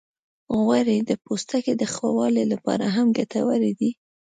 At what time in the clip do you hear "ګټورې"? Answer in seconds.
3.17-3.71